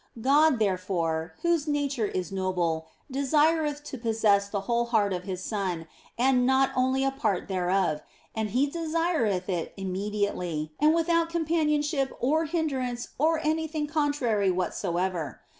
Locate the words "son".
5.43-5.85